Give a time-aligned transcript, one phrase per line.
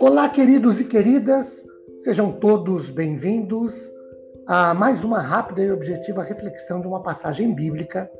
[0.00, 1.64] Olá, queridos e queridas,
[1.98, 3.92] sejam todos bem-vindos
[4.46, 8.10] a mais uma rápida e objetiva reflexão de uma passagem bíblica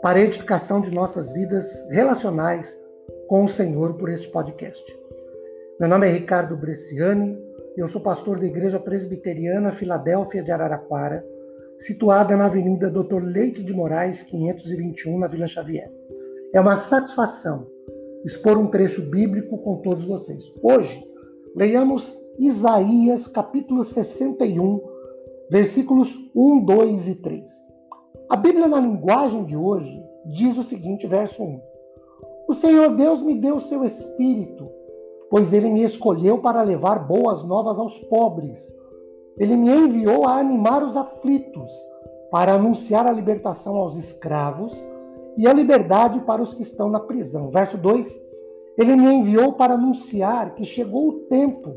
[0.00, 2.80] para a edificação de nossas vidas relacionais
[3.28, 4.84] com o Senhor por este podcast.
[5.78, 7.38] Meu nome é Ricardo Bresciani,
[7.76, 11.24] eu sou pastor da Igreja Presbiteriana Filadélfia de Araraquara,
[11.78, 15.90] situada na Avenida Doutor Leite de Moraes, 521, na Vila Xavier.
[16.54, 17.66] É uma satisfação
[18.24, 20.42] expor um trecho bíblico com todos vocês.
[20.62, 21.04] Hoje,
[21.54, 24.80] leiamos Isaías capítulo 61,
[25.50, 27.52] versículos 1, 2 e 3.
[28.30, 31.60] A Bíblia, na linguagem de hoje, diz o seguinte, verso 1.
[32.48, 34.70] O Senhor Deus me deu o seu espírito,
[35.30, 38.72] pois ele me escolheu para levar boas novas aos pobres
[39.36, 41.70] ele me enviou a animar os aflitos,
[42.30, 44.88] para anunciar a libertação aos escravos
[45.36, 47.50] e a liberdade para os que estão na prisão.
[47.50, 48.22] Verso 2:
[48.78, 51.74] Ele me enviou para anunciar que chegou o tempo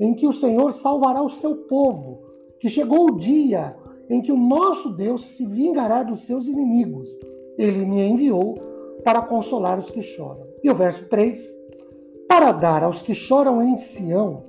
[0.00, 2.22] em que o Senhor salvará o seu povo,
[2.58, 3.76] que chegou o dia
[4.10, 7.08] em que o nosso Deus se vingará dos seus inimigos.
[7.56, 8.54] Ele me enviou
[9.04, 10.46] para consolar os que choram.
[10.62, 11.40] E o verso 3:
[12.28, 14.44] Para dar aos que choram em Sião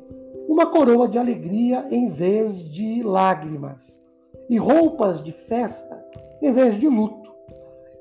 [0.48, 4.02] uma coroa de alegria em vez de lágrimas,
[4.50, 6.04] e roupas de festa
[6.42, 7.25] em vez de luto.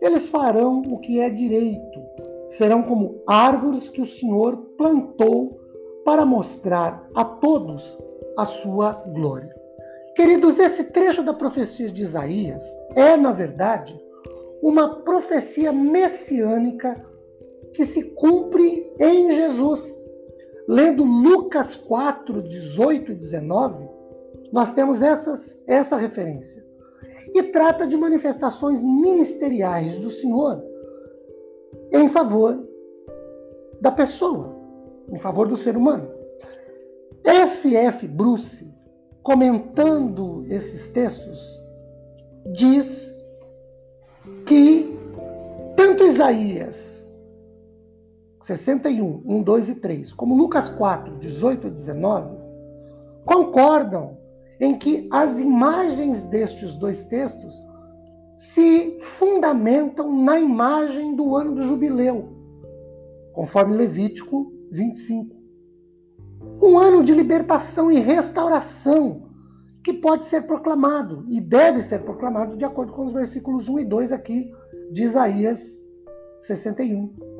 [0.05, 2.03] Eles farão o que é direito,
[2.51, 5.59] serão como árvores que o Senhor plantou
[6.05, 7.99] para mostrar a todos
[8.37, 9.55] a sua glória.
[10.15, 12.63] Queridos, esse trecho da profecia de Isaías
[12.95, 13.99] é, na verdade,
[14.63, 17.03] uma profecia messiânica
[17.73, 20.05] que se cumpre em Jesus.
[20.69, 23.89] Lendo Lucas 4, 18 e 19,
[24.53, 26.63] nós temos essas, essa referência.
[27.33, 30.63] E trata de manifestações ministeriais do Senhor
[31.93, 32.67] em favor
[33.81, 34.55] da pessoa,
[35.09, 36.11] em favor do ser humano.
[37.25, 38.07] F.F.
[38.09, 38.69] Bruce,
[39.23, 41.63] comentando esses textos,
[42.53, 43.23] diz
[44.47, 44.99] que
[45.77, 47.05] tanto Isaías
[48.41, 52.37] 61, 1, 2 e 3, como Lucas 4, 18 e 19,
[53.25, 54.19] concordam
[54.61, 57.55] em que as imagens destes dois textos
[58.37, 62.33] se fundamentam na imagem do ano do jubileu,
[63.33, 65.35] conforme Levítico 25.
[66.63, 69.31] Um ano de libertação e restauração
[69.83, 73.85] que pode ser proclamado e deve ser proclamado de acordo com os versículos 1 e
[73.85, 74.51] 2 aqui
[74.91, 75.85] de Isaías
[76.41, 77.35] 61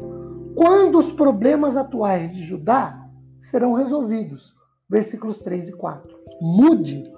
[0.55, 3.05] quando os problemas atuais de Judá
[3.41, 4.55] serão resolvidos.
[4.89, 6.24] Versículos 3 e 4.
[6.41, 7.13] Mude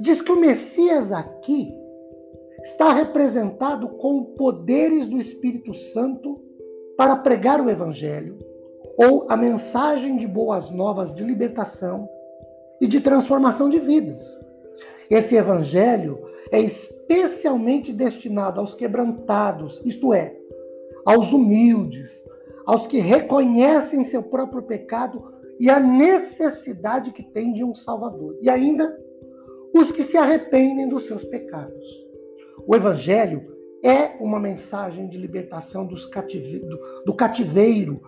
[0.00, 1.72] diz que o Messias aqui
[2.62, 6.40] está representado com poderes do Espírito Santo
[6.96, 8.38] para pregar o Evangelho
[8.96, 12.08] ou a mensagem de boas novas de libertação
[12.80, 14.22] e de transformação de vidas.
[15.10, 16.18] Esse Evangelho
[16.50, 20.36] é especialmente destinado aos quebrantados, isto é,
[21.04, 22.24] aos humildes,
[22.66, 28.38] aos que reconhecem seu próprio pecado e a necessidade que têm de um Salvador.
[28.40, 28.96] E ainda
[29.74, 31.86] os que se arrependem dos seus pecados.
[32.66, 33.52] O Evangelho
[33.82, 36.60] é uma mensagem de libertação cative...
[36.60, 38.00] do, do cativeiro,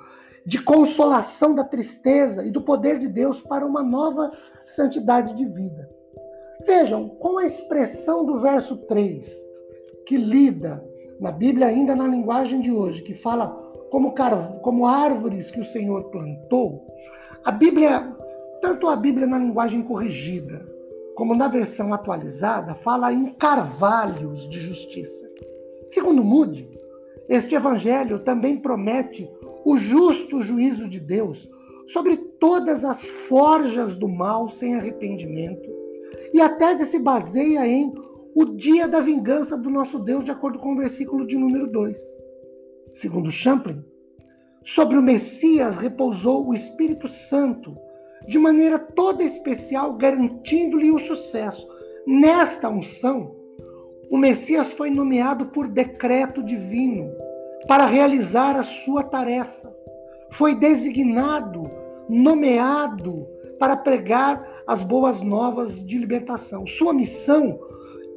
[0.47, 4.31] de consolação da tristeza e do poder de Deus para uma nova
[4.67, 5.89] santidade de vida.
[6.67, 9.27] Vejam, com a expressão do verso 3,
[10.07, 10.85] que lida
[11.19, 13.49] na Bíblia, ainda na linguagem de hoje, que fala
[13.91, 14.15] como,
[14.61, 16.87] como árvores que o Senhor plantou,
[17.45, 18.17] a Bíblia,
[18.63, 20.67] tanto a Bíblia na linguagem corrigida,
[21.15, 25.31] como na versão atualizada, fala em carvalhos de justiça.
[25.89, 26.69] Segundo Moody,
[27.29, 29.31] este evangelho também promete
[29.65, 31.49] o justo juízo de Deus
[31.87, 35.71] sobre todas as forjas do mal sem arrependimento.
[36.33, 37.93] E a tese se baseia em
[38.35, 41.99] o dia da vingança do nosso Deus, de acordo com o versículo de número 2.
[42.93, 43.85] Segundo Champlin,
[44.65, 47.77] sobre o Messias repousou o Espírito Santo,
[48.27, 51.69] de maneira toda especial, garantindo-lhe o sucesso.
[52.07, 53.37] Nesta unção,
[54.11, 57.13] o Messias foi nomeado por decreto divino
[57.69, 59.71] para realizar a sua tarefa.
[60.31, 61.71] Foi designado,
[62.09, 63.29] nomeado
[63.59, 66.67] para pregar as boas novas de libertação.
[66.67, 67.61] Sua missão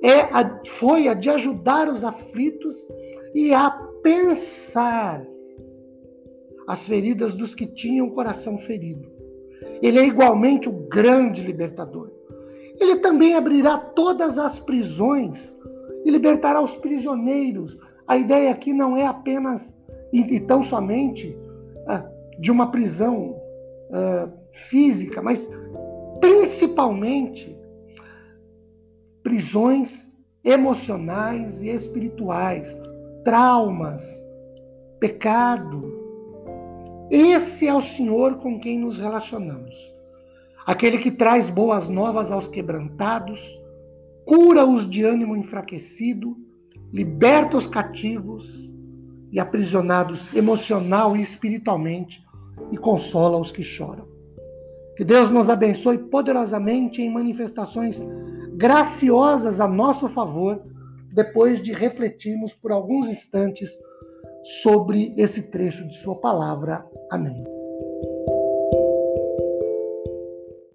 [0.02, 2.88] é a, foi a de ajudar os aflitos
[3.36, 3.70] e a
[4.02, 5.24] pensar
[6.68, 9.10] as feridas dos que tinham o coração ferido.
[9.82, 12.12] Ele é igualmente o grande libertador.
[12.80, 15.58] Ele também abrirá todas as prisões
[16.06, 17.80] e libertará os prisioneiros.
[18.06, 19.80] A ideia aqui não é apenas
[20.12, 21.38] e, tão somente
[21.88, 22.06] ah,
[22.38, 23.40] de uma prisão
[23.92, 25.50] ah, física, mas
[26.20, 27.58] principalmente
[29.24, 30.08] prisões
[30.44, 32.78] emocionais e espirituais,
[33.24, 34.24] traumas,
[35.00, 36.07] pecado.
[37.10, 39.76] Esse é o Senhor com quem nos relacionamos.
[40.66, 43.58] Aquele que traz boas novas aos quebrantados,
[44.26, 46.36] cura-os de ânimo enfraquecido,
[46.92, 48.74] liberta os cativos
[49.32, 52.22] e aprisionados emocional e espiritualmente
[52.72, 54.08] e consola os que choram.
[54.98, 58.04] Que Deus nos abençoe poderosamente em manifestações
[58.56, 60.62] graciosas a nosso favor,
[61.14, 63.78] depois de refletirmos por alguns instantes
[64.62, 66.86] sobre esse trecho de Sua palavra.
[67.12, 67.57] Amém.